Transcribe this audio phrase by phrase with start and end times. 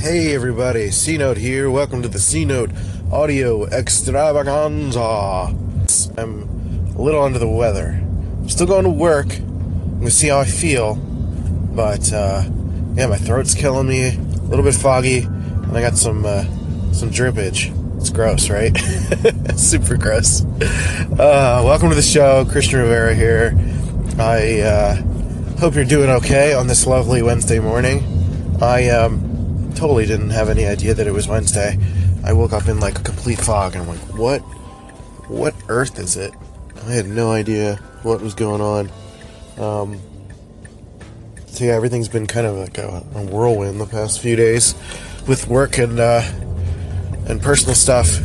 [0.00, 1.70] Hey everybody, C Note here.
[1.70, 2.70] Welcome to the C Note
[3.12, 5.54] Audio Extravaganza.
[6.16, 8.00] I'm a little under the weather.
[8.00, 9.36] I'm still going to work.
[9.36, 12.44] I'm gonna see how I feel, but uh,
[12.94, 14.16] yeah, my throat's killing me.
[14.16, 16.44] A little bit foggy, and I got some uh,
[16.94, 17.70] some drippage.
[17.98, 18.74] It's gross, right?
[19.58, 20.44] Super gross.
[20.62, 23.52] Uh, welcome to the show, Christian Rivera here.
[24.18, 24.96] I uh,
[25.58, 28.56] hope you're doing okay on this lovely Wednesday morning.
[28.62, 29.29] I um,
[29.74, 31.78] totally didn't have any idea that it was Wednesday.
[32.24, 34.40] I woke up in like a complete fog and I'm like, what?
[35.28, 36.34] What earth is it?
[36.86, 38.90] I had no idea what was going on.
[39.58, 40.00] Um,
[41.46, 44.74] so yeah, everything's been kind of like a, a whirlwind the past few days
[45.26, 46.22] with work and uh,
[47.28, 48.18] and personal stuff.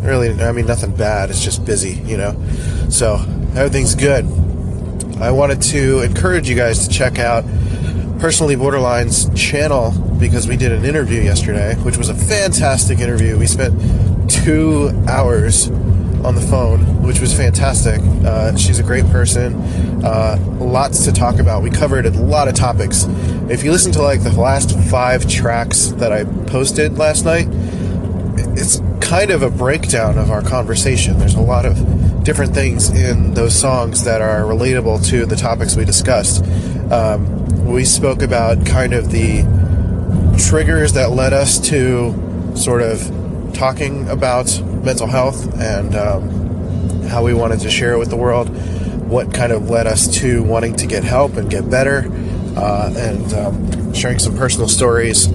[0.00, 1.30] Really, I mean, nothing bad.
[1.30, 2.34] It's just busy, you know.
[2.90, 3.14] So
[3.54, 4.24] everything's good.
[5.20, 7.44] I wanted to encourage you guys to check out
[8.24, 13.38] Personally Borderline's channel because we did an interview yesterday, which was a fantastic interview.
[13.38, 13.78] We spent
[14.30, 18.00] two hours on the phone, which was fantastic.
[18.24, 19.56] Uh, she's a great person.
[20.02, 21.62] Uh, lots to talk about.
[21.62, 23.04] We covered a lot of topics.
[23.50, 27.48] If you listen to like the last five tracks that I posted last night,
[28.56, 31.18] it's kind of a breakdown of our conversation.
[31.18, 31.76] There's a lot of
[32.24, 36.42] different things in those songs that are relatable to the topics we discussed.
[36.90, 39.42] Um, we spoke about kind of the
[40.38, 47.34] triggers that led us to sort of talking about mental health and um, how we
[47.34, 48.48] wanted to share it with the world,
[49.06, 52.10] what kind of led us to wanting to get help and get better,
[52.56, 55.28] uh, and um, sharing some personal stories,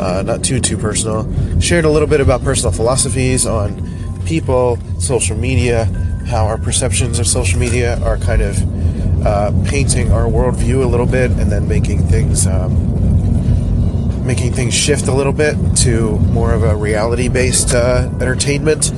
[0.00, 1.26] uh, not too, too personal.
[1.60, 5.86] Shared a little bit about personal philosophies on people, social media,
[6.28, 11.06] how our perceptions of social media are kind of uh, painting our worldview a little
[11.06, 16.62] bit and then making things um, making things shift a little bit to more of
[16.62, 18.92] a reality based uh, entertainment.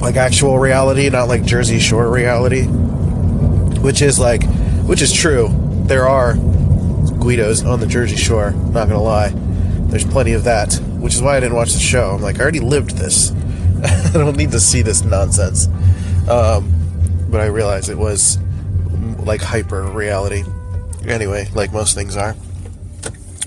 [0.00, 2.66] Like actual reality not like jersey shore reality.
[2.66, 4.44] Which is like
[4.84, 5.48] which is true.
[5.86, 9.32] There are guidos on the jersey shore not gonna lie.
[9.88, 12.10] There's plenty of that which is why i didn't watch the show.
[12.10, 13.32] I'm like i already lived this.
[13.84, 15.68] I don't need to see this nonsense
[16.28, 16.72] um,
[17.30, 18.38] but i realized it was
[19.24, 20.44] like hyper reality.
[21.06, 22.36] Anyway, like most things are.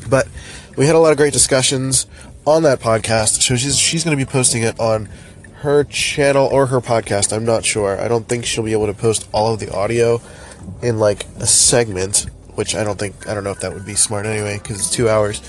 [0.09, 0.27] But
[0.75, 2.07] we had a lot of great discussions
[2.45, 3.41] on that podcast.
[3.41, 5.09] So she's she's going to be posting it on
[5.61, 7.35] her channel or her podcast.
[7.35, 7.99] I'm not sure.
[7.99, 10.21] I don't think she'll be able to post all of the audio
[10.81, 13.95] in like a segment, which I don't think I don't know if that would be
[13.95, 15.41] smart anyway because it's two hours.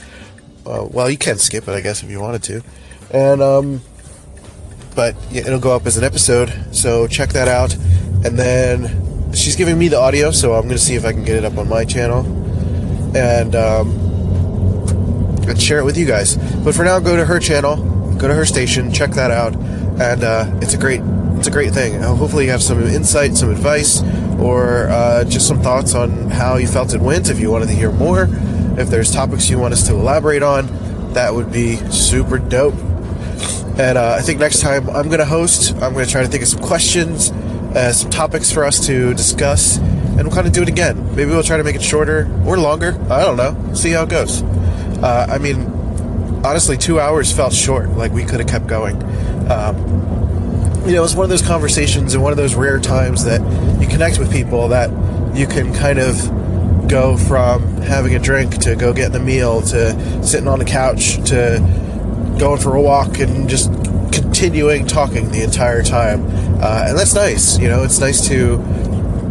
[0.66, 2.62] Uh, well, you can skip it, I guess, if you wanted to.
[3.10, 3.80] And um,
[4.98, 6.52] but it'll go up as an episode.
[6.72, 7.72] So check that out,
[8.24, 11.36] and then she's giving me the audio, so I'm gonna see if I can get
[11.36, 12.26] it up on my channel
[13.16, 13.90] and um,
[15.46, 16.36] and share it with you guys.
[16.64, 17.76] But for now, go to her channel,
[18.16, 21.00] go to her station, check that out, and uh, it's a great
[21.36, 22.02] it's a great thing.
[22.02, 24.02] Hopefully, you have some insight, some advice,
[24.40, 27.30] or uh, just some thoughts on how you felt it went.
[27.30, 28.28] If you wanted to hear more,
[28.76, 30.66] if there's topics you want us to elaborate on,
[31.12, 32.87] that would be super dope.
[33.78, 36.28] And uh, I think next time I'm going to host, I'm going to try to
[36.28, 37.30] think of some questions
[37.74, 41.14] uh, some topics for us to discuss, and we'll kind of do it again.
[41.14, 42.98] Maybe we'll try to make it shorter or longer.
[43.10, 43.74] I don't know.
[43.74, 44.42] See how it goes.
[44.42, 45.62] Uh, I mean,
[46.44, 47.90] honestly, two hours felt short.
[47.90, 49.02] Like we could have kept going.
[49.50, 49.76] Um,
[50.86, 53.40] you know, it's one of those conversations and one of those rare times that
[53.80, 54.90] you connect with people that
[55.36, 60.24] you can kind of go from having a drink to go getting a meal to
[60.24, 61.58] sitting on the couch to
[62.38, 63.72] going for a walk and just
[64.12, 66.24] continuing talking the entire time,
[66.62, 67.58] uh, and that's nice.
[67.58, 68.58] You know, it's nice to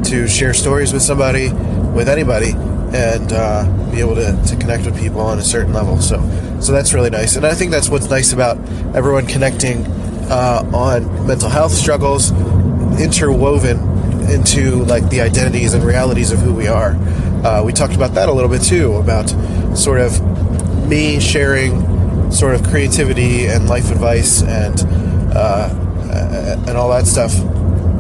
[0.06, 1.52] to share stories with somebody,
[1.94, 2.52] with anybody,
[2.94, 6.00] and uh, be able to, to connect with people on a certain level.
[6.00, 6.18] So,
[6.62, 8.58] so that's really nice, and I think that's what's nice about
[8.96, 9.86] everyone connecting
[10.30, 12.32] uh, on mental health struggles,
[13.00, 13.80] interwoven
[14.30, 16.92] into like the identities and realities of who we are.
[17.46, 19.30] Uh, we talked about that a little bit too, about
[19.78, 20.22] sort of
[20.88, 21.97] me sharing
[22.32, 24.82] sort of creativity and life advice and
[25.36, 25.70] uh,
[26.68, 27.34] and all that stuff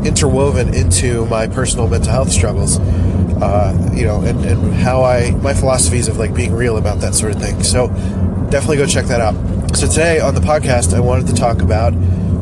[0.06, 2.80] interwoven into my personal mental health struggles.
[2.80, 7.14] Uh, you know, and, and how I my philosophies of like being real about that
[7.14, 7.62] sort of thing.
[7.64, 7.88] So
[8.50, 9.36] definitely go check that out.
[9.76, 11.94] So today on the podcast, I wanted to talk about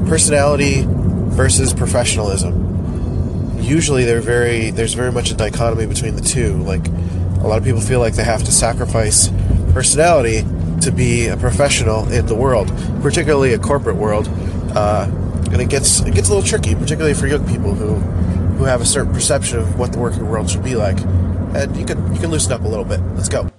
[0.08, 3.60] personality versus professionalism.
[3.60, 6.54] Usually, they're very there's very much a dichotomy between the two.
[6.64, 9.30] Like a lot of people feel like they have to sacrifice
[9.74, 10.44] personality
[10.86, 12.68] to be a professional in the world,
[13.02, 14.28] particularly a corporate world.
[14.76, 15.10] Uh,
[15.52, 17.96] and it gets it gets a little tricky, particularly for young people who
[18.58, 21.00] who have a certain perception of what the working world should be like.
[21.56, 23.00] And you can you can loosen up a little bit.
[23.16, 23.55] Let's go.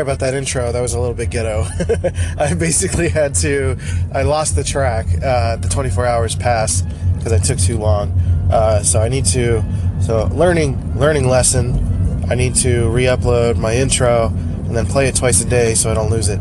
[0.00, 0.72] Sorry about that intro.
[0.72, 1.66] That was a little bit ghetto.
[2.38, 3.76] I basically had to.
[4.14, 5.06] I lost the track.
[5.22, 6.88] Uh, the 24 hours passed
[7.18, 8.12] because I took too long.
[8.50, 9.62] Uh, so I need to.
[10.00, 12.24] So learning learning lesson.
[12.30, 15.94] I need to re-upload my intro and then play it twice a day so I
[15.94, 16.40] don't lose it.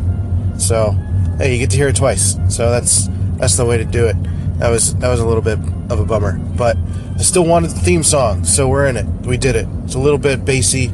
[0.58, 0.92] So
[1.38, 2.38] hey, you get to hear it twice.
[2.48, 3.10] So that's
[3.40, 4.16] that's the way to do it.
[4.60, 5.60] That was that was a little bit
[5.90, 6.78] of a bummer, but
[7.18, 9.06] I still wanted the theme song, so we're in it.
[9.26, 9.68] We did it.
[9.84, 10.86] It's a little bit bassy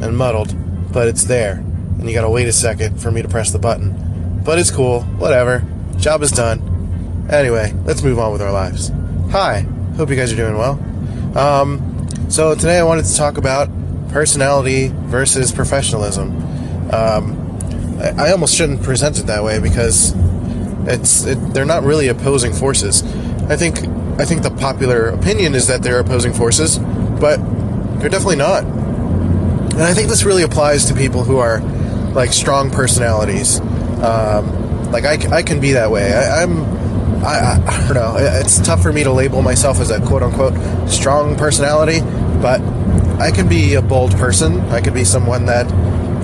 [0.00, 0.54] and muddled,
[0.92, 1.64] but it's there
[2.02, 4.42] and you gotta wait a second for me to press the button.
[4.44, 5.64] But it's cool, whatever.
[5.98, 7.28] Job is done.
[7.30, 8.90] Anyway, let's move on with our lives.
[9.30, 9.60] Hi,
[9.96, 10.72] hope you guys are doing well.
[11.38, 13.70] Um, so today I wanted to talk about
[14.08, 16.36] personality versus professionalism.
[16.92, 20.12] Um, I, I, almost shouldn't present it that way because
[20.88, 23.04] it's it, they're not really opposing forces.
[23.48, 23.78] I think
[24.18, 26.78] I think the popular opinion is that they're opposing forces,
[27.20, 27.36] but
[28.00, 28.64] they're definitely not.
[28.64, 31.62] And I think this really applies to people who are
[32.14, 33.60] like strong personalities.
[34.02, 36.12] Um, like I, I can be that way.
[36.12, 36.64] I, am
[37.24, 38.16] I, I, don't know.
[38.18, 42.00] It's tough for me to label myself as a quote unquote strong personality,
[42.40, 42.60] but
[43.20, 44.60] I can be a bold person.
[44.70, 45.70] I can be someone that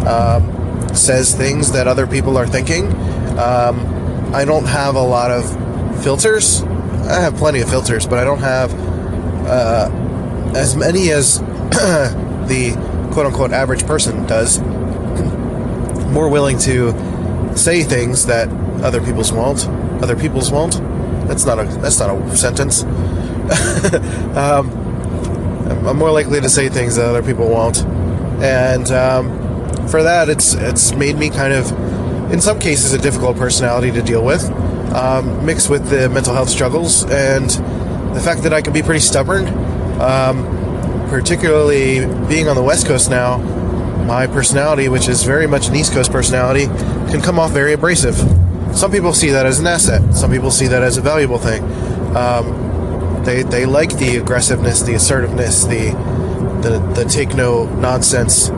[0.06, 2.86] um, says things that other people are thinking.
[3.38, 6.62] Um, I don't have a lot of filters.
[6.62, 8.74] I have plenty of filters, but I don't have
[9.46, 9.90] uh,
[10.54, 11.38] as many as
[11.70, 14.58] the quote unquote average person does
[16.10, 16.92] more willing to
[17.56, 18.48] say things that
[18.82, 19.66] other people's won't.
[20.02, 20.74] Other people's won't.
[21.26, 22.82] That's not a that's not a sentence.
[24.36, 24.70] um,
[25.86, 27.84] I'm more likely to say things that other people won't,
[28.42, 31.70] and um, for that, it's it's made me kind of,
[32.32, 34.44] in some cases, a difficult personality to deal with,
[34.94, 37.50] um, mixed with the mental health struggles and
[38.14, 39.46] the fact that I can be pretty stubborn.
[40.00, 40.56] Um,
[41.08, 43.38] particularly being on the West Coast now,
[44.08, 46.64] my personality, which is very much an East Coast personality,
[47.12, 48.16] can come off very abrasive.
[48.74, 50.14] Some people see that as an asset.
[50.14, 51.62] Some people see that as a valuable thing.
[52.16, 55.90] Um, they they like the aggressiveness, the assertiveness, the
[56.62, 58.48] the, the take no nonsense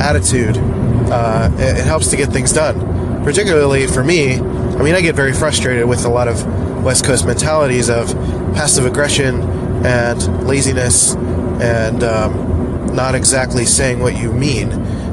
[0.00, 0.56] attitude.
[0.58, 3.22] Uh, it, it helps to get things done.
[3.22, 6.44] Particularly for me, I mean, I get very frustrated with a lot of
[6.84, 8.12] West Coast mentalities of
[8.54, 9.42] passive aggression
[9.84, 14.70] and laziness and um, not exactly saying what you mean.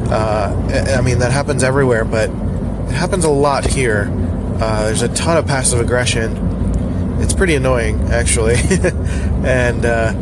[0.09, 4.11] Uh, I mean, that happens everywhere, but it happens a lot here.
[4.59, 6.37] Uh, there's a ton of passive aggression.
[7.21, 8.55] It's pretty annoying, actually,
[9.43, 10.13] and uh,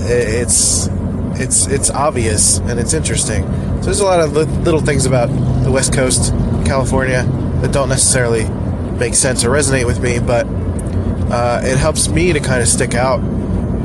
[0.00, 0.88] it's
[1.40, 3.42] it's it's obvious and it's interesting.
[3.78, 5.26] So there's a lot of little things about
[5.64, 6.32] the West Coast,
[6.66, 7.22] California,
[7.60, 8.48] that don't necessarily
[8.98, 10.46] make sense or resonate with me, but
[11.30, 13.18] uh, it helps me to kind of stick out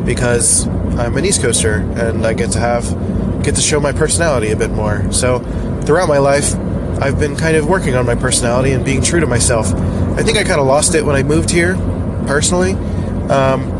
[0.05, 0.67] because
[0.97, 2.85] I'm an East Coaster and I get to have
[3.43, 5.11] get to show my personality a bit more.
[5.11, 5.39] So
[5.85, 6.55] throughout my life,
[7.01, 9.73] I've been kind of working on my personality and being true to myself.
[9.73, 11.75] I think I kind of lost it when I moved here,
[12.27, 12.73] personally.
[13.29, 13.71] Um,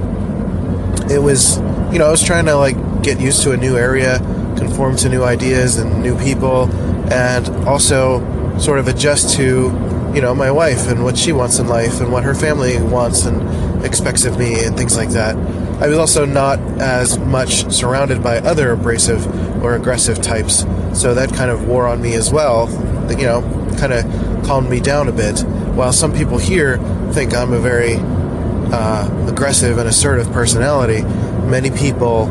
[1.09, 1.57] it was,
[1.91, 4.19] you know, I was trying to like get used to a new area,
[4.57, 6.69] conform to new ideas and new people,
[7.13, 9.71] and also sort of adjust to,
[10.13, 13.25] you know, my wife and what she wants in life and what her family wants
[13.25, 15.35] and expects of me and things like that.
[15.83, 19.27] I was also not as much surrounded by other abrasive
[19.61, 20.59] or aggressive types,
[20.93, 22.69] so that kind of wore on me as well.
[23.11, 23.41] You know,
[23.77, 25.41] kind of calmed me down a bit.
[25.41, 26.77] While some people here
[27.11, 31.01] think I'm a very uh, aggressive and assertive personality,
[31.49, 32.27] many people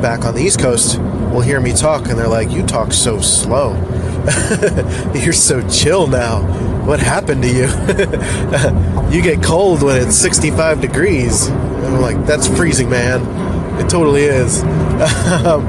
[0.00, 3.20] back on the East Coast will hear me talk and they're like, You talk so
[3.20, 3.74] slow.
[5.14, 6.40] You're so chill now.
[6.86, 7.66] What happened to you?
[9.14, 11.50] you get cold when it's 65 degrees.
[11.84, 13.20] I'm like, that's freezing, man.
[13.80, 14.62] It totally is.
[15.28, 15.64] Um,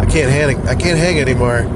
[0.00, 0.56] I can't hang.
[0.68, 1.66] I can't hang anymore.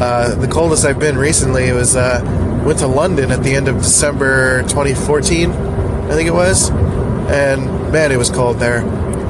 [0.00, 2.20] Uh, the coldest I've been recently was uh,
[2.66, 8.12] went to London at the end of December 2014, I think it was, and man,
[8.12, 8.80] it was cold there.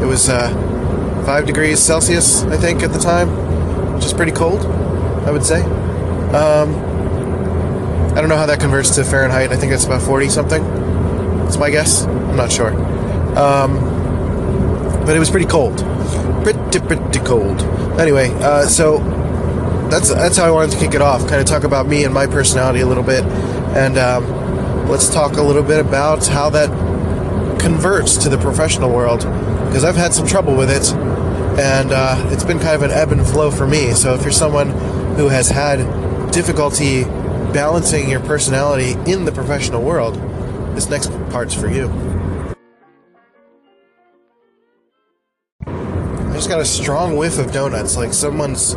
[0.03, 0.49] It was uh,
[1.25, 4.65] five degrees Celsius, I think, at the time, which is pretty cold,
[5.27, 5.63] I would say.
[6.33, 6.75] Um,
[8.17, 9.53] I don't know how that converts to Fahrenheit.
[9.53, 10.65] I think it's about 40 something.
[11.45, 12.07] That's my guess.
[12.07, 12.73] I'm not sure.
[13.37, 13.97] Um,
[15.05, 15.79] but it was pretty cold,
[16.43, 17.63] pretty pretty cold.
[18.01, 18.99] Anyway, uh, so
[19.89, 21.21] that's that's how I wanted to kick it off.
[21.29, 23.25] Kind of talk about me and my personality a little bit,
[23.77, 26.69] and um, let's talk a little bit about how that
[27.61, 29.21] converts to the professional world
[29.67, 30.93] because I've had some trouble with it,
[31.59, 33.93] and uh, it's been kind of an ebb and flow for me.
[33.93, 34.71] So if you're someone
[35.17, 37.05] who has had difficulty
[37.53, 40.15] balancing your personality in the professional world,
[40.75, 42.06] this next part's for you.
[46.47, 47.97] Just got a strong whiff of donuts.
[47.97, 48.77] Like someone's,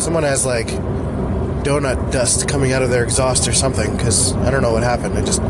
[0.00, 0.68] someone has like
[1.64, 5.18] donut dust coming out of their exhaust or something because I don't know what happened.
[5.18, 5.42] I just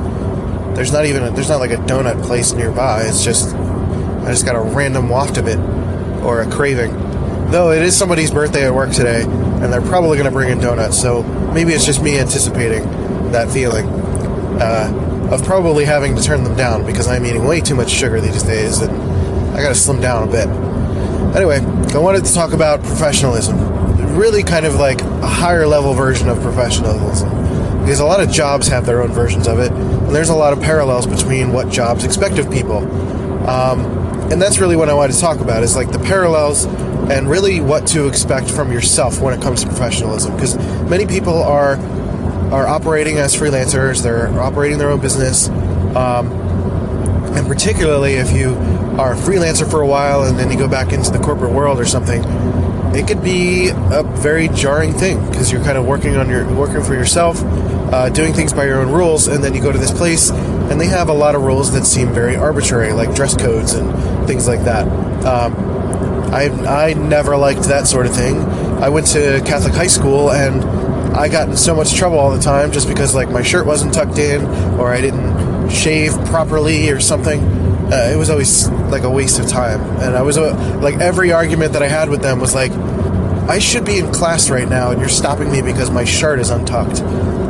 [0.74, 3.02] there's not even a, there's not like a donut place nearby.
[3.02, 5.58] It's just I just got a random waft of it
[6.24, 6.92] or a craving.
[7.50, 10.98] Though it is somebody's birthday at work today, and they're probably to bring in donuts,
[10.98, 12.84] so maybe it's just me anticipating
[13.32, 13.86] that feeling
[14.62, 18.18] uh, of probably having to turn them down because I'm eating way too much sugar
[18.18, 18.90] these days, and
[19.54, 20.69] I got to slim down a bit.
[21.34, 21.60] Anyway,
[21.94, 24.16] I wanted to talk about professionalism.
[24.16, 27.28] Really, kind of like a higher level version of professionalism.
[27.80, 30.52] Because a lot of jobs have their own versions of it, and there's a lot
[30.52, 32.78] of parallels between what jobs expect of people.
[33.48, 36.64] Um, and that's really what I wanted to talk about is like the parallels
[37.10, 40.56] and really what to expect from yourself when it comes to professionalism because
[40.88, 41.76] many people are
[42.52, 45.48] are operating as freelancers they're operating their own business
[45.96, 46.30] um,
[47.34, 48.54] and particularly if you
[49.00, 51.80] are a freelancer for a while and then you go back into the corporate world
[51.80, 52.22] or something
[52.94, 56.82] it could be a very jarring thing because you're kind of working on your working
[56.82, 57.42] for yourself
[57.92, 60.80] uh, doing things by your own rules and then you go to this place and
[60.80, 64.46] they have a lot of rules that seem very arbitrary like dress codes and things
[64.46, 64.86] like that.
[65.24, 65.54] Um,
[66.32, 66.44] I
[66.88, 68.40] I never liked that sort of thing.
[68.80, 70.62] I went to Catholic high school and
[71.16, 73.92] I got in so much trouble all the time just because like my shirt wasn't
[73.92, 74.44] tucked in
[74.78, 77.40] or I didn't shave properly or something.
[77.92, 81.32] Uh, it was always like a waste of time, and I was uh, like every
[81.32, 82.72] argument that I had with them was like,
[83.50, 86.50] I should be in class right now, and you're stopping me because my shirt is
[86.50, 87.02] untucked.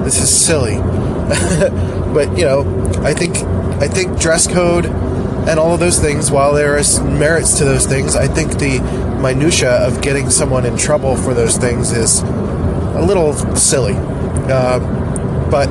[0.04, 0.76] This is silly.
[2.14, 2.62] but you know,
[3.04, 3.36] I think
[3.82, 7.86] I think dress code and all of those things, while there is merits to those
[7.86, 8.78] things, I think the
[9.20, 13.94] minutia of getting someone in trouble for those things is a little silly.
[13.96, 14.78] Uh,
[15.50, 15.68] but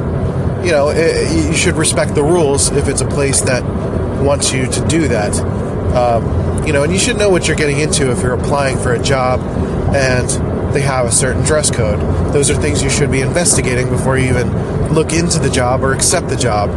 [0.65, 3.63] you know, it, you should respect the rules if it's a place that
[4.19, 5.35] wants you to do that.
[5.95, 8.93] Um, you know, and you should know what you're getting into if you're applying for
[8.93, 9.39] a job
[9.95, 10.29] and
[10.73, 11.99] they have a certain dress code.
[12.33, 15.93] Those are things you should be investigating before you even look into the job or
[15.93, 16.69] accept the job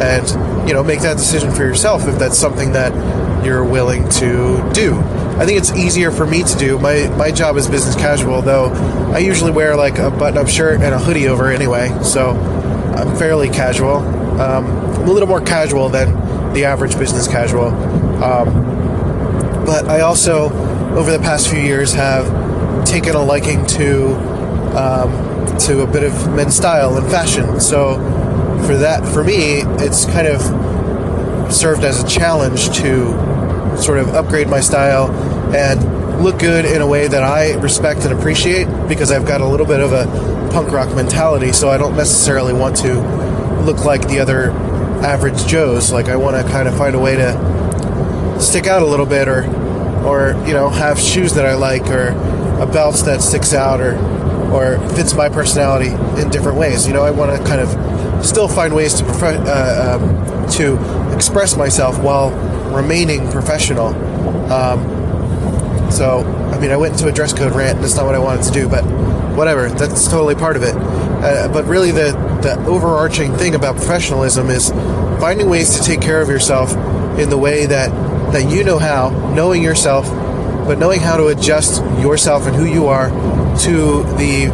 [0.00, 2.92] and you know make that decision for yourself if that's something that
[3.44, 4.94] you're willing to do.
[5.38, 6.78] I think it's easier for me to do.
[6.78, 8.66] My my job is business casual, though
[9.14, 12.30] I usually wear like a button-up shirt and a hoodie over anyway, so
[12.96, 13.96] I'm fairly casual.
[14.40, 16.14] Um, I'm a little more casual than
[16.56, 17.66] the average business casual.
[18.24, 18.48] Um,
[19.66, 20.50] but I also,
[20.96, 22.26] over the past few years, have
[22.86, 24.14] taken a liking to
[24.74, 27.60] um, to a bit of men's style and fashion.
[27.60, 27.96] So
[28.66, 30.40] for that, for me, it's kind of
[31.52, 35.10] served as a challenge to sort of upgrade my style
[35.54, 39.46] and look good in a way that I respect and appreciate because I've got a
[39.46, 40.06] little bit of a
[40.52, 42.94] punk rock mentality, so I don't necessarily want to
[43.62, 44.52] look like the other
[45.04, 45.92] average Joes.
[45.92, 49.28] Like I want to kind of find a way to stick out a little bit
[49.28, 49.44] or
[50.04, 52.08] or you know, have shoes that I like or
[52.60, 53.96] a belt that sticks out or
[54.52, 56.86] or fits my personality in different ways.
[56.86, 61.56] You know, I want to kind of still find ways to uh, um, to express
[61.56, 62.30] myself while
[62.74, 63.88] remaining professional.
[64.52, 64.96] Um,
[65.90, 66.20] so,
[66.52, 67.76] I mean, I went into a dress code rant.
[67.76, 68.82] And that's not what I wanted to do, but
[69.34, 69.68] whatever.
[69.68, 70.74] That's totally part of it.
[70.74, 72.12] Uh, but really, the
[72.46, 74.70] the overarching thing about professionalism is
[75.18, 76.70] finding ways to take care of yourself
[77.18, 77.90] in the way that
[78.32, 80.06] that you know how, knowing yourself,
[80.66, 83.08] but knowing how to adjust yourself and who you are
[83.60, 84.48] to the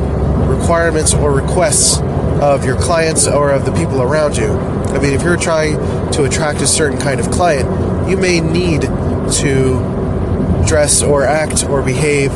[0.49, 2.01] requirements or requests
[2.41, 4.49] of your clients or of the people around you.
[4.49, 5.77] I mean, if you're trying
[6.13, 11.83] to attract a certain kind of client, you may need to dress or act or
[11.83, 12.33] behave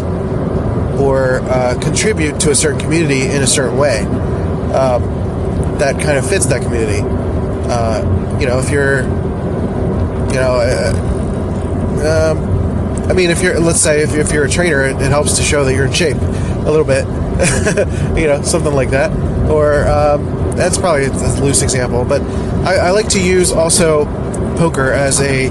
[1.00, 4.04] or uh, contribute to a certain community in a certain way
[4.74, 5.25] um,
[5.78, 7.00] that kind of fits that community.
[7.68, 14.02] Uh, you know, if you're, you know, uh, um, I mean, if you're, let's say,
[14.02, 16.70] if, if you're a trainer, it, it helps to show that you're in shape a
[16.70, 17.06] little bit,
[18.18, 19.10] you know, something like that
[19.50, 22.20] or um, that's probably a loose example, but
[22.66, 24.04] I, I, like to use also
[24.56, 25.48] poker as a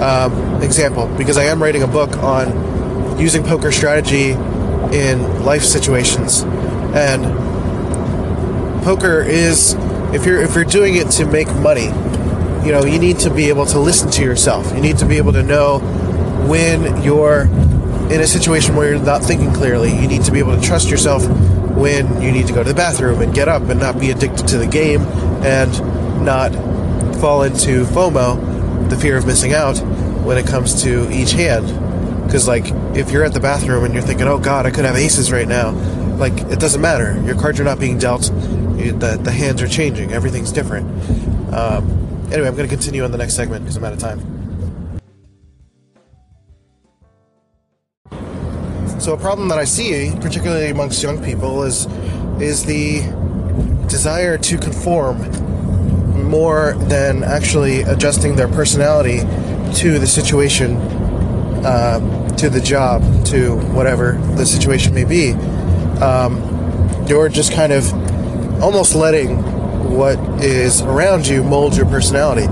[0.00, 6.42] um, example because I am writing a book on using poker strategy in life situations,
[6.42, 7.24] and
[8.88, 9.74] poker is
[10.14, 11.88] if you're if you're doing it to make money,
[12.64, 14.74] you know you need to be able to listen to yourself.
[14.74, 15.80] You need to be able to know
[16.48, 17.42] when you're
[18.10, 19.94] in a situation where you're not thinking clearly.
[19.94, 21.22] You need to be able to trust yourself
[21.76, 24.48] when you need to go to the bathroom and get up and not be addicted
[24.48, 25.02] to the game
[25.44, 25.70] and
[26.24, 26.50] not
[27.16, 29.76] fall into FOMO, the fear of missing out,
[30.24, 31.66] when it comes to each hand.
[32.24, 32.64] Because, like,
[32.96, 35.46] if you're at the bathroom and you're thinking, oh god, I could have aces right
[35.46, 35.72] now,
[36.16, 37.20] like, it doesn't matter.
[37.26, 38.30] Your cards are not being dealt,
[38.78, 40.86] the, the hands are changing, everything's different.
[41.52, 41.88] Um,
[42.32, 44.20] anyway, I'm going to continue on the next segment because I'm out of time.
[49.00, 51.86] So a problem that I see, particularly amongst young people, is
[52.40, 53.00] is the
[53.88, 55.18] desire to conform
[56.28, 59.20] more than actually adjusting their personality
[59.76, 60.76] to the situation,
[61.64, 65.32] uh, to the job, to whatever the situation may be.
[66.02, 66.42] Um,
[67.08, 67.84] you're just kind of
[68.60, 69.42] almost letting
[69.90, 72.46] what is around you mold your personality,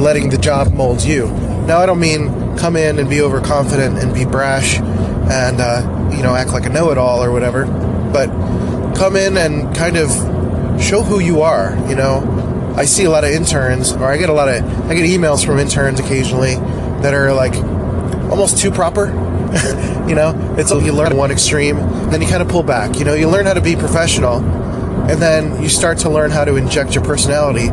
[0.00, 1.28] letting the job mold you.
[1.66, 6.22] Now, I don't mean come in and be overconfident and be brash and uh, you
[6.22, 7.66] know act like a know-it-all or whatever,
[8.12, 8.28] but
[8.96, 10.10] come in and kind of
[10.82, 11.76] show who you are.
[11.88, 14.94] You know, I see a lot of interns, or I get a lot of I
[14.94, 16.54] get emails from interns occasionally
[17.02, 17.54] that are like
[18.30, 19.06] almost too proper.
[20.08, 21.76] you know, it's you learn one extreme,
[22.10, 22.98] then you kind of pull back.
[22.98, 24.40] You know, you learn how to be professional,
[25.08, 27.68] and then you start to learn how to inject your personality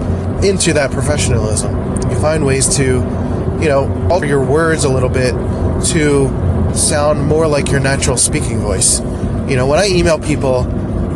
[0.48, 1.76] into that professionalism.
[2.10, 5.34] You find ways to, you know, alter your words a little bit
[5.92, 9.02] to sound more like your natural speaking voice.
[9.50, 10.60] You know, when I email people,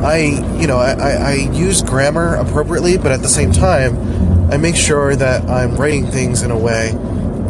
[0.06, 0.18] I,
[0.60, 5.16] you know, I, I use grammar appropriately, but at the same time, I make sure
[5.16, 6.92] that I'm writing things in a way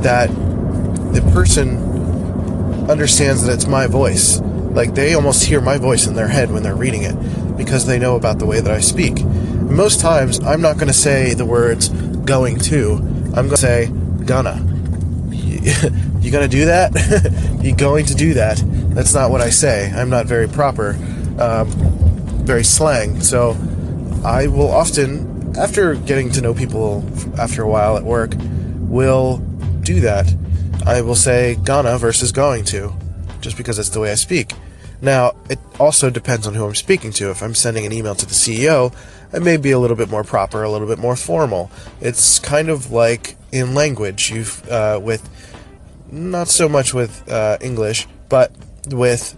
[0.01, 4.39] that the person understands that it's my voice.
[4.41, 7.15] Like they almost hear my voice in their head when they're reading it
[7.59, 9.23] because they know about the way that I speak.
[9.23, 12.93] Most times, I'm not going to say the words going to.
[12.93, 13.91] I'm going to say
[14.25, 14.65] gonna.
[16.19, 17.59] You gonna do that?
[17.63, 18.61] you going to do that?
[18.93, 19.89] That's not what I say.
[19.89, 20.89] I'm not very proper,
[21.39, 21.69] um,
[22.45, 23.21] very slang.
[23.21, 23.51] So
[24.25, 27.05] I will often, after getting to know people
[27.39, 28.33] after a while at work,
[28.81, 29.37] will
[29.81, 30.31] do that.
[30.85, 32.93] I will say gonna versus going to,
[33.39, 34.51] just because that's the way I speak.
[35.01, 37.31] Now, it also depends on who I'm speaking to.
[37.31, 38.93] If I'm sending an email to the CEO,
[39.31, 41.71] I may be a little bit more proper, a little bit more formal.
[42.01, 45.27] It's kind of like in language, you've uh, with
[46.11, 48.51] not so much with uh, English, but
[48.87, 49.35] with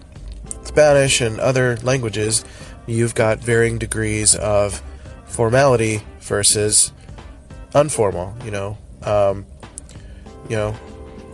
[0.64, 2.46] Spanish and other languages,
[2.88, 4.82] you've got varying degrees of
[5.26, 6.92] formality versus
[7.74, 8.44] unformal.
[8.46, 9.46] You know, um,
[10.50, 10.76] you know,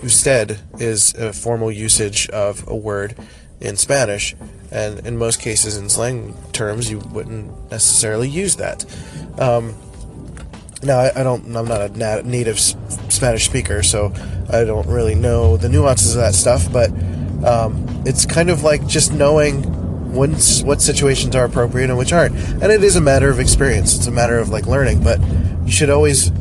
[0.03, 3.15] usted is a formal usage of a word
[3.59, 4.35] in Spanish,
[4.71, 8.85] and in most cases, in slang terms, you wouldn't necessarily use that.
[9.39, 9.75] Um,
[10.83, 11.43] now, I, I, don't.
[11.55, 14.13] I'm not a nat- native Spanish speaker, so
[14.51, 16.71] I don't really know the nuances of that stuff.
[16.71, 16.91] But
[17.43, 19.63] um, it's kind of like just knowing
[20.13, 20.33] when
[20.65, 22.35] what situations are appropriate and which aren't.
[22.35, 23.95] And it is a matter of experience.
[23.95, 25.03] It's a matter of like learning.
[25.03, 25.19] But
[25.65, 26.31] you should always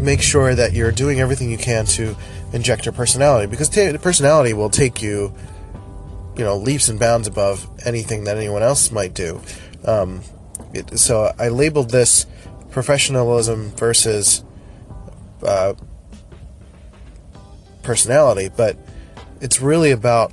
[0.00, 2.16] make sure that you're doing everything you can to
[2.52, 5.32] inject your personality, because t- personality will take you
[6.36, 9.40] you know leaps and bounds above anything that anyone else might do.
[9.84, 10.22] Um,
[10.72, 12.26] it, so I labeled this
[12.70, 14.44] professionalism versus
[15.42, 15.74] uh,
[17.82, 18.76] personality, but
[19.40, 20.32] it's really about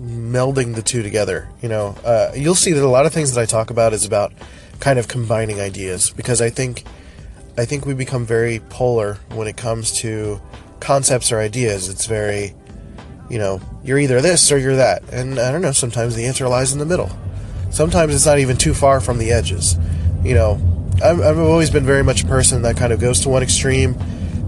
[0.00, 1.48] melding the two together.
[1.62, 4.04] You know, uh, you'll see that a lot of things that I talk about is
[4.04, 4.32] about
[4.80, 6.84] kind of combining ideas because I think
[7.58, 10.40] I think we become very polar when it comes to
[10.80, 11.88] concepts or ideas.
[11.88, 12.54] It's very
[13.28, 15.02] you know, you're either this or you're that.
[15.12, 17.10] And I don't know, sometimes the answer lies in the middle.
[17.70, 19.76] Sometimes it's not even too far from the edges.
[20.22, 20.60] You know,
[21.02, 23.96] I've, I've always been very much a person that kind of goes to one extreme,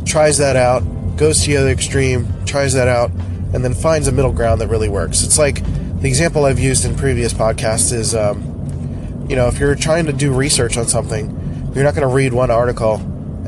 [0.05, 0.81] tries that out,
[1.17, 3.11] goes to the other extreme, tries that out,
[3.53, 5.23] and then finds a middle ground that really works.
[5.23, 5.63] It's like
[6.01, 10.13] the example I've used in previous podcasts is, um, you know, if you're trying to
[10.13, 11.29] do research on something,
[11.75, 12.97] you're not going to read one article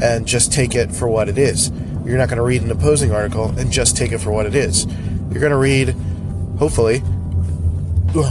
[0.03, 1.71] and just take it for what it is.
[2.05, 4.55] You're not going to read an opposing article and just take it for what it
[4.55, 4.87] is
[5.31, 5.91] you're going to read,
[6.59, 7.03] hopefully,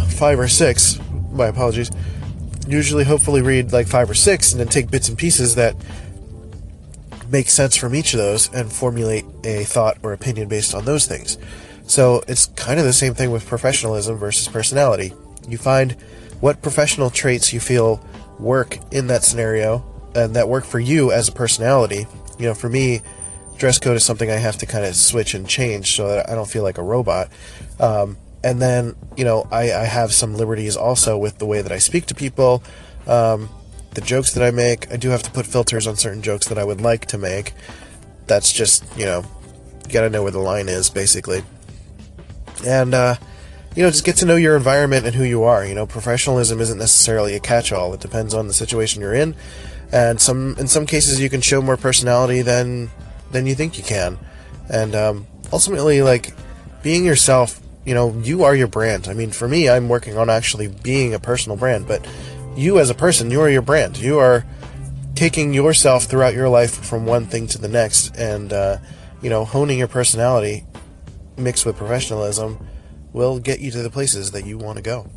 [0.10, 1.00] five or six.
[1.32, 1.92] My apologies.
[2.68, 5.76] Usually, hopefully, read like five or six and then take bits and pieces that
[7.32, 11.06] make sense from each of those and formulate a thought or opinion based on those
[11.06, 11.38] things.
[11.86, 15.14] So it's kind of the same thing with professionalism versus personality.
[15.48, 15.94] You find
[16.40, 18.04] what professional traits you feel
[18.40, 19.84] work in that scenario
[20.16, 22.06] and that work for you as a personality.
[22.38, 23.02] You know, for me,
[23.60, 26.36] dress code is something I have to kind of switch and change so that I
[26.36, 27.30] don't feel like a robot.
[27.80, 31.72] Um, and then, you know, I, I, have some liberties also with the way that
[31.72, 32.64] I speak to people,
[33.06, 33.50] um,
[33.92, 34.92] the jokes that I make.
[34.92, 37.54] I do have to put filters on certain jokes that I would like to make.
[38.28, 39.26] That's just, you know,
[39.86, 41.44] you got to know where the line is, basically.
[42.66, 43.16] And, uh,
[43.76, 45.66] you know, just get to know your environment and who you are.
[45.66, 47.94] You know, professionalism isn't necessarily a catch-all.
[47.94, 49.36] It depends on the situation you're in,
[49.92, 52.90] and some in some cases you can show more personality than
[53.32, 54.18] than you think you can.
[54.70, 56.34] And um, ultimately, like
[56.84, 59.08] being yourself, you know, you are your brand.
[59.08, 62.08] I mean, for me, I'm working on actually being a personal brand, but
[62.56, 63.98] you as a person, you are your brand.
[63.98, 64.46] You are
[65.16, 68.78] taking yourself throughout your life from one thing to the next, and uh,
[69.22, 70.66] you know, honing your personality
[71.38, 72.66] mixed with professionalism
[73.12, 75.10] will get you to the places that you want to go.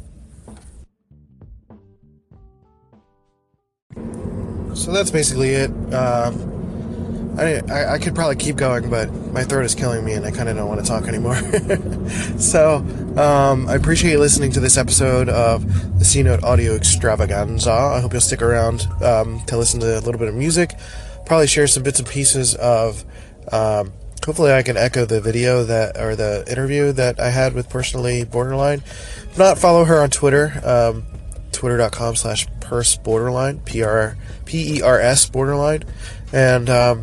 [4.75, 5.71] so that's basically it.
[5.95, 6.62] Um,
[7.39, 10.49] I, I, could probably keep going, but my throat is killing me, and I kind
[10.49, 11.37] of don't want to talk anymore.
[12.39, 12.77] so
[13.17, 17.71] um, I appreciate you listening to this episode of the C Note Audio Extravaganza.
[17.71, 20.75] I hope you'll stick around um, to listen to a little bit of music.
[21.25, 23.05] Probably share some bits and pieces of.
[23.51, 23.93] Um,
[24.25, 28.25] hopefully, I can echo the video that or the interview that I had with personally
[28.25, 28.79] borderline.
[28.79, 30.61] If not, follow her on Twitter.
[30.65, 31.05] Um,
[31.53, 35.85] Twitter.com slash pers borderline P R P E R S borderline,
[36.33, 37.03] and um,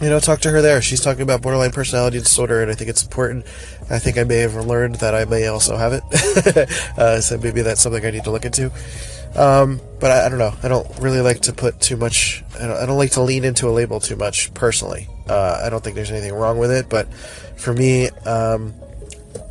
[0.00, 0.82] you know, talk to her there.
[0.82, 3.46] She's talking about borderline personality disorder, and I think it's important.
[3.90, 6.02] I think I may have learned that I may also have it,
[6.98, 8.72] uh, so maybe that's something I need to look into.
[9.36, 10.54] Um, but I, I, don't know.
[10.62, 12.44] I don't really like to put too much.
[12.54, 15.08] I don't, I don't like to lean into a label too much personally.
[15.28, 17.12] Uh, I don't think there's anything wrong with it, but
[17.56, 18.74] for me, um,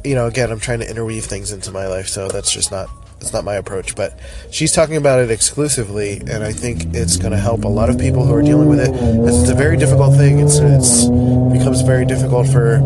[0.04, 2.90] you know, again, I'm trying to interweave things into my life, so that's just not
[3.24, 4.14] it's not my approach, but
[4.52, 7.98] she's talking about it exclusively, and I think it's going to help a lot of
[7.98, 8.90] people who are dealing with it.
[8.92, 10.40] It's, a very difficult thing.
[10.40, 12.80] It's it's becomes very difficult for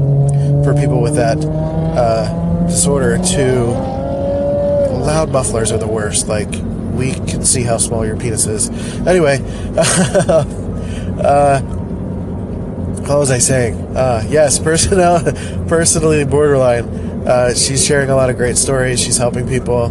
[0.64, 3.98] for people with that uh, disorder to.
[5.08, 6.28] Loud mufflers are the worst.
[6.28, 6.52] Like
[6.94, 8.70] we can see how small your penis is.
[9.08, 9.40] Anyway,
[9.78, 10.44] uh,
[13.08, 13.76] what was I saying?
[13.96, 15.20] Uh, yes, personal,
[15.68, 17.08] personally borderline.
[17.28, 19.02] Uh, she's sharing a lot of great stories.
[19.02, 19.90] She's helping people,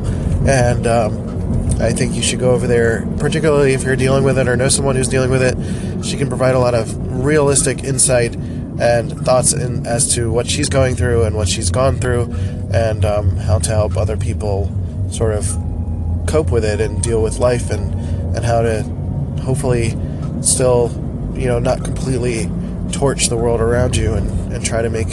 [0.49, 4.49] and um, I think you should go over there, particularly if you're dealing with it
[4.49, 6.05] or know someone who's dealing with it.
[6.05, 10.69] She can provide a lot of realistic insight and thoughts in, as to what she's
[10.69, 12.33] going through and what she's gone through,
[12.73, 14.71] and um, how to help other people
[15.11, 15.47] sort of
[16.27, 17.95] cope with it and deal with life, and
[18.37, 18.83] and how to
[19.43, 19.97] hopefully
[20.43, 20.91] still,
[21.35, 22.51] you know, not completely
[22.93, 25.09] torch the world around you and, and try to make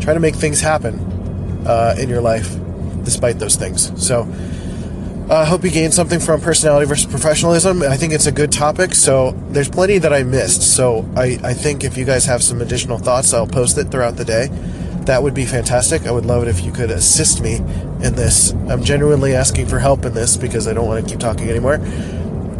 [0.00, 0.98] try to make things happen
[1.66, 2.56] uh, in your life
[3.04, 3.90] despite those things.
[4.04, 4.24] So
[5.30, 7.82] I uh, hope you gained something from personality versus professionalism.
[7.82, 8.94] I think it's a good topic.
[8.94, 10.62] So there's plenty that I missed.
[10.62, 14.16] So I, I think if you guys have some additional thoughts, I'll post it throughout
[14.16, 14.48] the day.
[15.06, 16.06] That would be fantastic.
[16.06, 18.52] I would love it if you could assist me in this.
[18.68, 21.80] I'm genuinely asking for help in this because I don't want to keep talking anymore.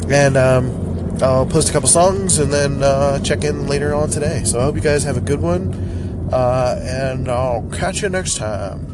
[0.09, 4.45] And um, I'll post a couple songs and then uh, check in later on today.
[4.45, 5.75] So I hope you guys have a good one.
[6.33, 8.92] Uh, and I'll catch you next time.